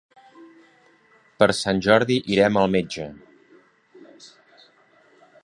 [1.43, 3.07] Per Sant Jordi irem al metge.